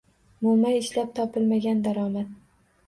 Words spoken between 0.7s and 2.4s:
ishlab topilmagan daromad